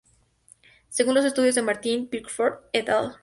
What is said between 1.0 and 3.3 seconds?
los estudios de Martin Pickford "et al.